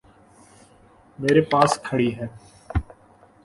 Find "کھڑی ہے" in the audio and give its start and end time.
1.85-2.27